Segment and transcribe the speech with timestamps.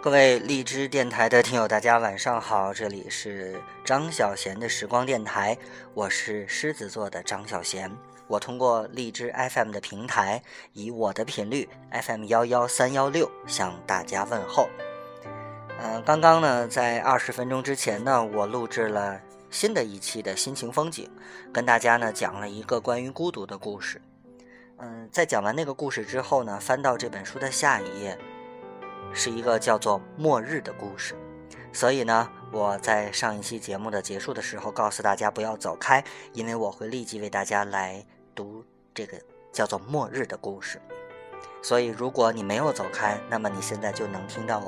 [0.00, 5.58] 各位荔枝电台的听友，大家晚上好，这里是张小贤的时光电台，
[5.92, 7.90] 我是狮子座的张小贤。
[8.28, 10.40] 我通过荔枝 FM 的平台，
[10.72, 14.68] 以我的频率 FM 幺幺三幺六向大家问候。
[15.80, 21.10] 嗯，刚刚呢，在二十分钟之前呢，我录制了新的一期的心情风景，
[21.52, 24.00] 跟大家呢讲了一个关于孤独的故事。
[24.76, 28.16] 嗯，在讲完那个故事之后呢，翻到这本书的下一页。
[29.12, 31.14] 是一个叫做末日的故事，
[31.72, 39.18] 所以呢，我在上一期节目的结束的时候告诉大家不要走开，因为我会立即为大家来读这个
[39.52, 40.80] 叫做末日的故事。
[41.60, 44.62] 所以，如果你没有走开，那么你现在就能听到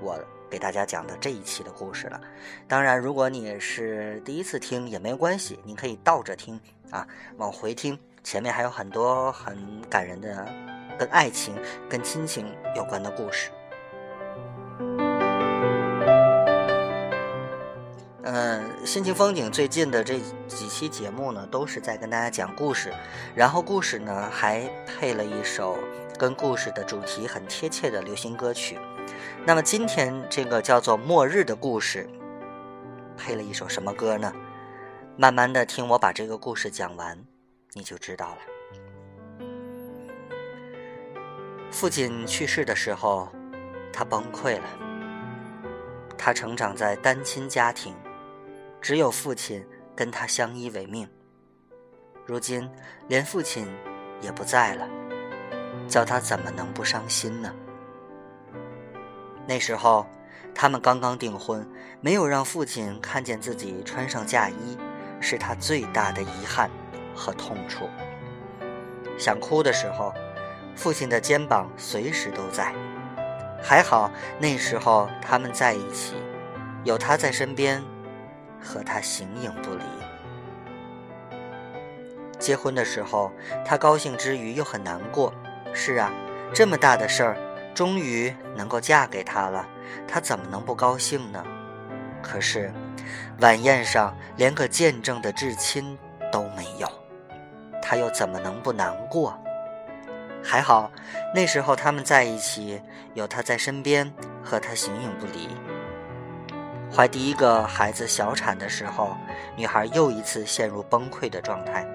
[0.00, 0.16] 我
[0.48, 2.20] 给大家讲的这一期的故事了。
[2.68, 6.60] 当然，如果你是第一次听也没关系，你可以倒着听
[6.90, 10.46] 啊，往回听，前面还有很多很感人的
[10.96, 11.56] 跟爱情、
[11.88, 13.50] 跟亲情有关的故事。
[18.86, 22.94] 心情风景最近的这几期节目呢，都是在跟大家讲故事，
[23.34, 25.76] 然后故事呢还配了一首
[26.16, 28.78] 跟故事的主题很贴切的流行歌曲。
[29.44, 32.08] 那么今天这个叫做《末日的故事》，
[33.18, 34.32] 配了一首什么歌呢？
[35.16, 37.18] 慢慢的听我把这个故事讲完，
[37.72, 38.38] 你就知道了。
[41.72, 43.28] 父亲去世的时候，
[43.92, 44.64] 他崩溃了。
[46.16, 47.92] 他成长在单亲家庭。
[48.86, 51.08] 只有父亲跟他相依为命。
[52.24, 52.70] 如今
[53.08, 53.66] 连父亲
[54.20, 54.88] 也不在了，
[55.88, 57.52] 叫他怎么能不伤心呢？
[59.44, 60.06] 那时候
[60.54, 61.68] 他们刚刚订婚，
[62.00, 64.78] 没有让父亲看见自己穿上嫁衣，
[65.20, 66.70] 是他最大的遗憾
[67.12, 67.88] 和痛处。
[69.18, 70.14] 想哭的时候，
[70.76, 72.72] 父亲的肩膀随时都在。
[73.60, 76.14] 还好那时候他们在一起，
[76.84, 77.82] 有他在身边。
[78.66, 79.84] 和他形影不离。
[82.38, 83.30] 结婚的时候，
[83.64, 85.32] 他高兴之余又很难过。
[85.72, 86.10] 是啊，
[86.52, 87.36] 这么大的事儿，
[87.74, 89.66] 终于能够嫁给他了，
[90.08, 91.44] 他怎么能不高兴呢？
[92.22, 92.72] 可是，
[93.40, 95.96] 晚宴上连个见证的至亲
[96.32, 96.88] 都没有，
[97.80, 99.38] 他又怎么能不难过？
[100.42, 100.90] 还好，
[101.34, 102.80] 那时候他们在一起，
[103.14, 104.12] 有他在身边，
[104.44, 105.48] 和他形影不离。
[106.92, 109.16] 怀第一个孩子小产的时候，
[109.56, 111.86] 女孩又一次陷入崩溃的状态。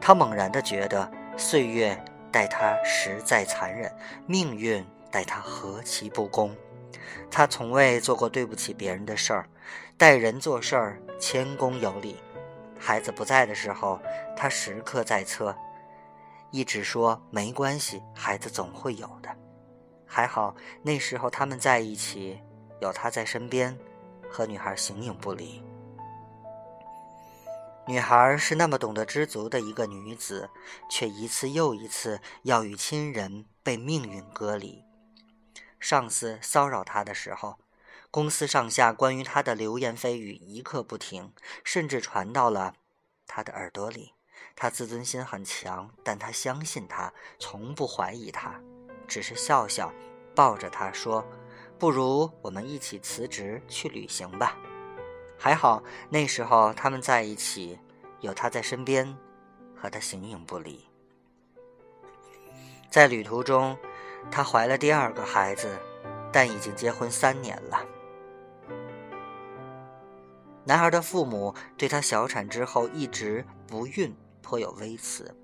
[0.00, 1.98] 她猛然的觉得岁月
[2.30, 3.90] 待她实在残忍，
[4.26, 6.54] 命运待她何其不公。
[7.30, 9.48] 她从未做过对不起别人的事儿，
[9.96, 12.16] 待人做事儿谦恭有礼。
[12.78, 13.98] 孩子不在的时候，
[14.36, 15.56] 她时刻在侧，
[16.50, 19.30] 一直说没关系，孩子总会有的。
[20.04, 22.38] 还好那时候他们在一起，
[22.80, 23.74] 有他在身边。
[24.32, 25.62] 和女孩形影不离。
[27.86, 30.48] 女孩是那么懂得知足的一个女子，
[30.88, 34.84] 却一次又一次要与亲人被命运割离。
[35.78, 37.58] 上司骚扰她的时候，
[38.10, 41.32] 公司上下关于她的流言蜚语一刻不停，
[41.64, 42.74] 甚至传到了
[43.26, 44.14] 她的耳朵里。
[44.54, 48.60] 她自尊心很强，但她相信他，从不怀疑他，
[49.08, 49.92] 只是笑笑，
[50.36, 51.26] 抱着他说。
[51.82, 54.56] 不如我们一起辞职去旅行吧。
[55.36, 57.76] 还好那时候他们在一起，
[58.20, 59.04] 有他在身边，
[59.74, 60.86] 和他形影不离。
[62.88, 63.76] 在旅途中，
[64.30, 65.76] 她怀了第二个孩子，
[66.32, 67.84] 但已经结婚三年了。
[70.64, 75.36] 男孩的父母对他小产之后一直不孕颇有微词。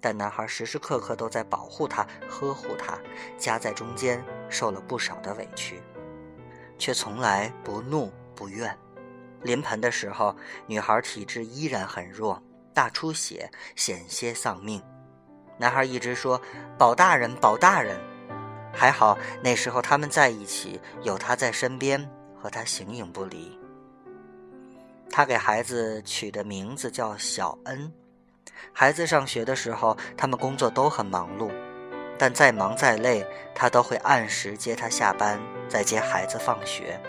[0.00, 2.98] 但男孩时时刻刻都在保护她、呵护她，
[3.36, 5.82] 夹在中间受了不少的委屈，
[6.78, 8.76] 却从来不怒不怨。
[9.42, 10.34] 临盆的时候，
[10.66, 12.42] 女孩体质依然很弱，
[12.74, 14.82] 大出血，险些丧命。
[15.56, 16.40] 男孩一直说
[16.78, 18.00] ：“保大人，保大人。”
[18.72, 22.08] 还好那时候他们在一起，有他在身边，
[22.40, 23.58] 和他形影不离。
[25.10, 27.92] 他给孩子取的名字叫小恩。
[28.72, 31.50] 孩子上学的时候，他们工作都很忙碌，
[32.18, 37.00] 但再忙再累，他都会按时接他下班，再接孩子放学。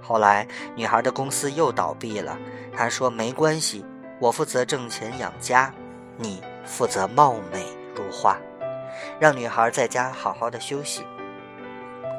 [0.00, 2.38] 后来，女孩的公司又倒闭了，
[2.72, 3.84] 他说：“没关系，
[4.20, 5.74] 我负责挣钱养家，
[6.16, 8.38] 你负责貌美如花，
[9.18, 11.04] 让女孩在家好好的休息。”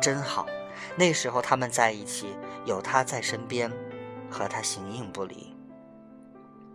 [0.01, 0.45] 真好，
[0.95, 2.35] 那时候他们在一起，
[2.65, 3.71] 有他在身边，
[4.29, 5.55] 和他形影不离。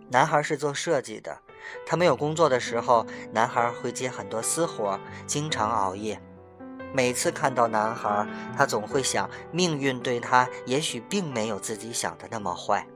[0.09, 1.39] 男孩是做设计的。
[1.87, 6.21] 他没有工作的时候，男孩会接很多私活，经常熬夜。
[6.95, 8.27] 每次看到男孩，
[8.57, 12.87] 她总会想，命运对她也许并没有自己想的那么坏。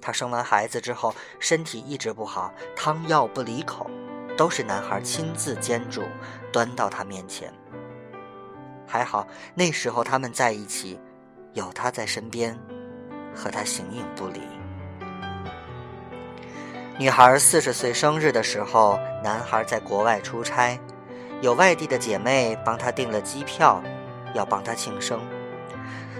[0.00, 3.90] 她生完孩子之后，身体一直不好，汤药不离口，
[4.36, 6.02] 都是男孩亲自煎煮，
[6.52, 7.50] 端到她面前。
[8.86, 11.00] 还好那时候他们在一起，
[11.54, 12.54] 有他在身边，
[13.34, 14.42] 和他形影不离。
[16.96, 20.78] 女孩四十岁生日的时候，男孩在国外出差，
[21.40, 23.82] 有外地的姐妹帮他订了机票，
[24.32, 25.20] 要帮他庆生。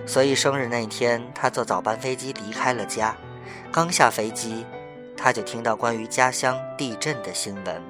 [0.04, 3.14] 所以生日那天，他坐早班飞机离开了家。
[3.70, 4.66] 刚下飞机，
[5.16, 7.80] 他就听到关于家乡地震的新闻，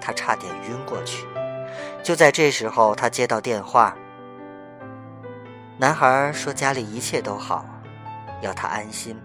[0.00, 1.24] 他差点晕过去。
[2.02, 3.96] 就在这时候，他接到电话，
[5.76, 7.64] 男孩说家里一切都好，
[8.42, 9.16] 要他安心。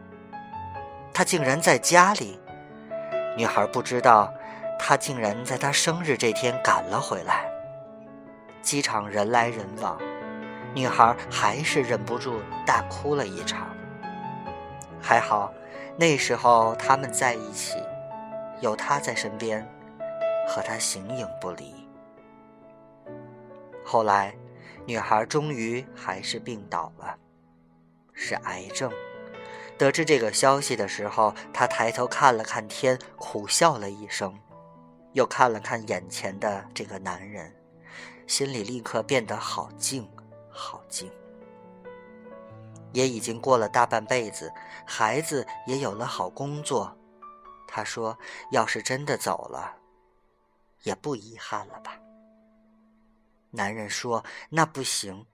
[1.11, 2.39] 他竟然在家里。
[3.35, 4.31] 女孩不知道，
[4.77, 7.49] 他竟然在她生日这天赶了回来。
[8.61, 9.99] 机场人来人往，
[10.73, 13.67] 女孩还是忍不住大哭了一场。
[15.01, 15.51] 还好，
[15.97, 17.77] 那时候他们在一起，
[18.61, 19.67] 有他在身边，
[20.47, 21.73] 和他形影不离。
[23.83, 24.33] 后来，
[24.85, 27.17] 女孩终于还是病倒了，
[28.13, 28.91] 是癌症。
[29.77, 34.39] 得知这个消息的时候，他抬头看了看天，苦笑了一声，
[35.13, 37.53] 又看了看眼前的这个男人，
[38.27, 40.09] 心里立刻变得好静，
[40.49, 41.11] 好静。
[42.91, 44.53] 也已经过了大半辈子，
[44.85, 46.95] 孩子也有了好工作。
[47.67, 48.15] 他说
[48.51, 49.75] ：“要是真的走了，
[50.83, 51.99] 也不遗憾了吧？”
[53.49, 55.25] 男人说：“那不行，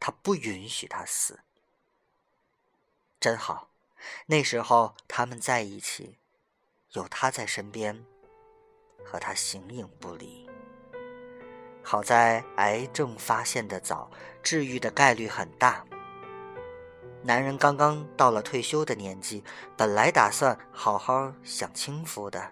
[0.00, 1.38] 他不允许他死。”
[3.20, 3.68] 真好，
[4.26, 6.16] 那时候他们在一起，
[6.92, 8.02] 有他在身边，
[9.04, 10.48] 和他形影不离。
[11.82, 14.10] 好在癌症发现的早，
[14.42, 15.84] 治愈的概率很大。
[17.22, 19.44] 男人刚刚到了退休的年纪，
[19.76, 22.50] 本来打算好好享清福的，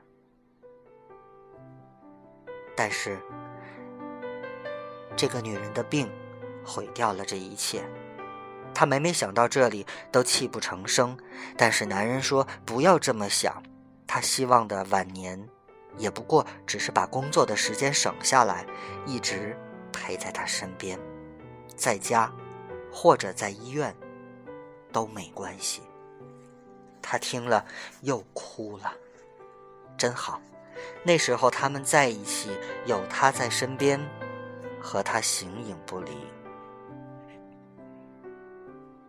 [2.76, 3.18] 但是
[5.16, 6.10] 这个女人的病
[6.62, 7.82] 毁掉了这一切。
[8.78, 11.18] 他每每想到这里，都泣不成声。
[11.56, 13.60] 但是男人说：“不要这么想。”
[14.06, 15.48] 他希望的晚年，
[15.96, 18.64] 也不过只是把工作的时间省下来，
[19.04, 19.58] 一直
[19.92, 20.96] 陪在他身边，
[21.74, 22.32] 在家
[22.92, 23.92] 或者在医院
[24.92, 25.82] 都没关系。
[27.02, 27.64] 他听了
[28.02, 28.92] 又哭了，
[29.96, 30.40] 真好。
[31.02, 34.00] 那时候他们在一起，有他在身边，
[34.80, 36.12] 和他形影不离。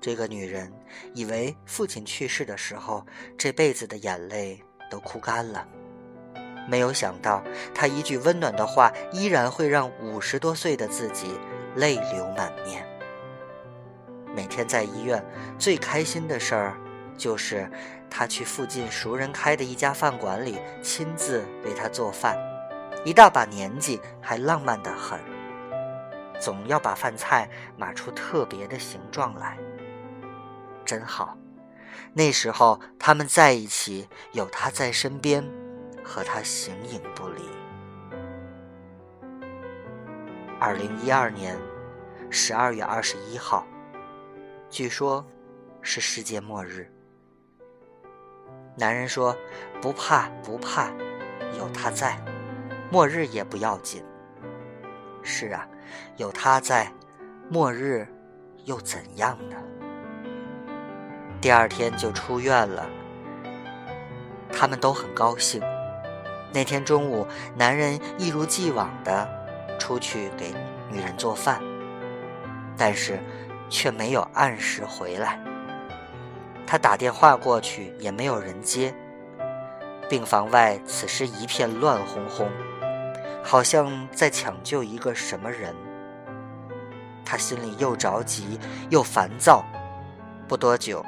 [0.01, 0.71] 这个女人
[1.13, 3.05] 以为父亲去世的时候，
[3.37, 5.67] 这辈子的眼泪都哭干了，
[6.69, 7.43] 没有想到
[7.73, 11.37] 她一句温暖的话，依然会让五十多岁的自己
[11.75, 12.85] 泪流满面。
[14.33, 15.23] 每天在医院
[15.57, 16.77] 最开心的事儿，
[17.17, 17.69] 就是
[18.09, 22.37] 他去附近熟人开的一家饭馆里亲自为他做饭，
[23.03, 25.19] 一大把年纪还浪漫的很，
[26.39, 29.57] 总要把饭菜码出特别的形状来。
[30.89, 31.37] 真好，
[32.15, 35.47] 那时候他们在一起，有他在身边，
[36.03, 37.43] 和他形影不离。
[40.59, 41.55] 二零一二年
[42.31, 43.67] 十二月二十一号，
[44.67, 45.23] 据说，
[45.83, 46.91] 是世界末日。
[48.75, 49.37] 男人说
[49.79, 50.89] ：“不怕不怕，
[51.55, 52.19] 有他在，
[52.91, 54.03] 末日也不要紧。”
[55.21, 55.67] 是啊，
[56.17, 56.91] 有他在，
[57.47, 58.07] 末日
[58.65, 59.55] 又怎样呢？
[61.41, 62.85] 第二天就出院了，
[64.51, 65.61] 他们都很高兴。
[66.51, 69.27] 那天中午，男人一如既往的
[69.79, 70.53] 出去给
[70.91, 71.61] 女人做饭，
[72.75, 73.19] 但是
[73.69, 75.39] 却没有按时回来。
[76.67, 78.93] 他打电话过去也没有人接。
[80.09, 82.49] 病房外此时一片乱哄哄，
[83.43, 85.73] 好像在抢救一个什么人。
[87.23, 89.63] 他心里又着急又烦躁。
[90.47, 91.05] 不多久。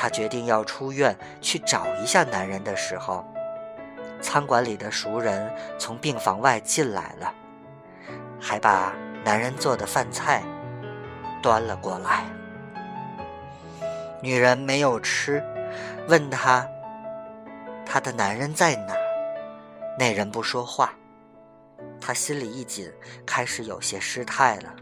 [0.00, 3.22] 她决定要出院去找一下男人的时候，
[4.22, 7.34] 餐馆里的熟人从病房外进来了，
[8.40, 10.42] 还把男人做的饭菜
[11.42, 12.24] 端了过来。
[14.22, 15.44] 女人没有吃，
[16.08, 16.66] 问他
[17.84, 18.94] 她的男人在哪？
[19.98, 20.94] 那人不说话，
[22.00, 22.90] 她心里一紧，
[23.26, 24.74] 开始有些失态了。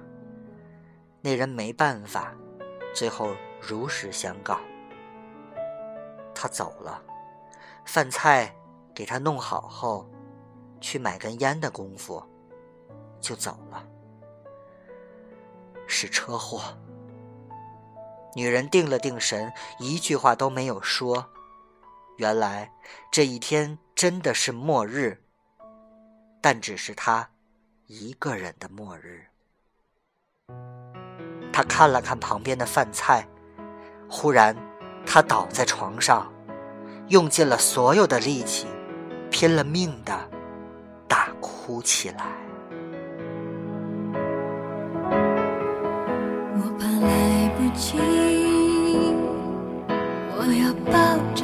[1.20, 2.32] 那人没办法，
[2.94, 4.60] 最后如实相告。
[6.40, 7.02] 他走了，
[7.84, 8.54] 饭菜
[8.94, 10.08] 给他弄好后，
[10.80, 12.22] 去买根烟的功夫，
[13.20, 13.84] 就走了。
[15.88, 16.62] 是车祸。
[18.36, 21.28] 女人定了定神，一句话都没有说。
[22.18, 22.70] 原来
[23.10, 25.20] 这一天真的是末日，
[26.40, 27.28] 但只是她
[27.86, 29.26] 一个人的末日。
[31.52, 33.26] 她看了看旁边的饭菜，
[34.08, 34.54] 忽然，
[35.10, 36.30] 他倒在床上，
[37.08, 38.66] 用尽了所有的力气，
[39.30, 40.12] 拼了命的
[41.08, 42.26] 大哭起来。
[46.52, 47.96] 我怕来不及。
[50.36, 50.92] 我要抱
[51.34, 51.42] 着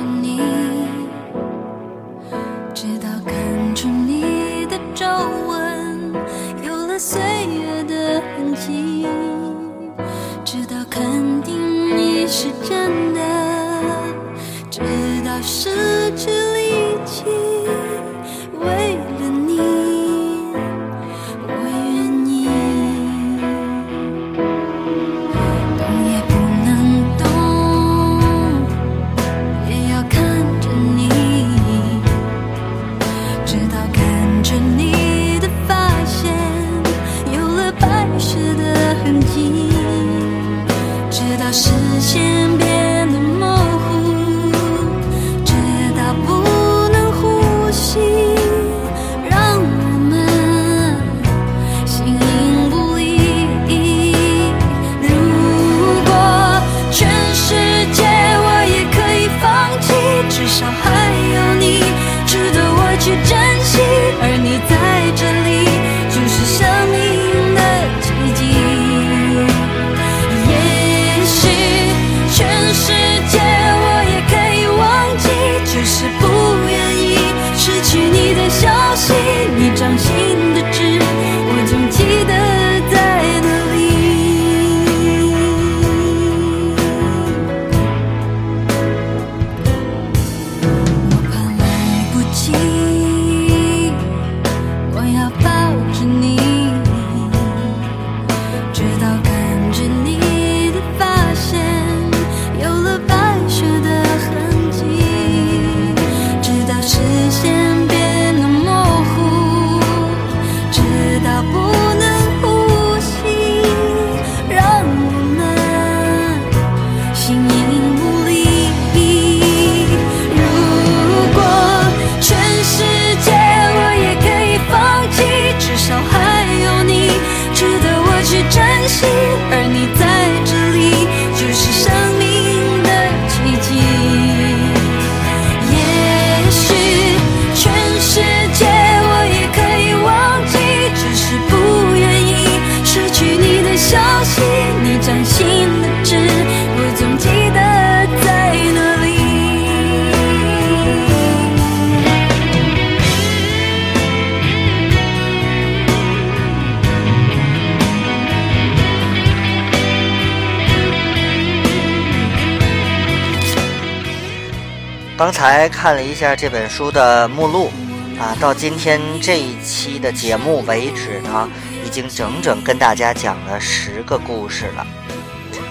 [165.17, 167.71] 刚才看了一下这本书的目录，
[168.19, 171.49] 啊，到今天这一期的节目为止呢，
[171.87, 174.85] 已经整整跟大家讲了十个故事了，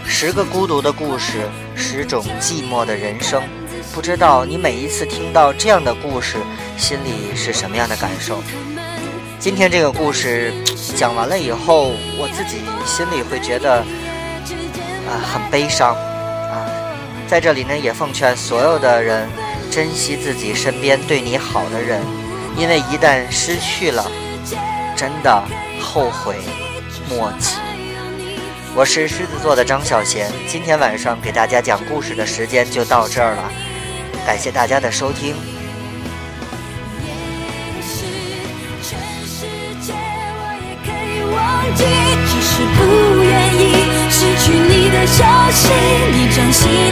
[0.08, 3.44] 十个孤独的故事，十种寂寞的人生。
[3.94, 6.38] 不知道你每一次听到这样的故事，
[6.78, 8.42] 心里是什么样的感受？
[9.40, 10.54] 今天这个故事
[10.96, 13.80] 讲完了以后，我自己心里会觉得
[15.06, 15.94] 啊，很悲伤。
[17.27, 19.27] 在这里呢，也奉劝所有的人
[19.72, 22.01] 珍惜自己身边对你好的人，
[22.56, 24.06] 因为一旦失去了，
[24.96, 25.44] 真的
[25.82, 26.36] 后悔
[27.10, 27.56] 莫及。
[28.75, 33.51] 我是狮子座的张小贤，今天晚上给大家讲故事的时间就到这儿了，
[34.25, 35.36] 感谢大家的收听。
[42.25, 43.60] 只是不愿意
[44.10, 45.72] 失去你的消息，
[46.12, 46.83] 你掌心，